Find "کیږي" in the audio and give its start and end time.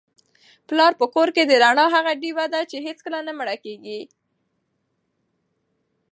3.63-3.99